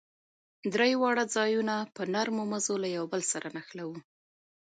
[0.73, 3.97] درې واړه ځايونه په نريو مزو له يو بل سره نښلوو.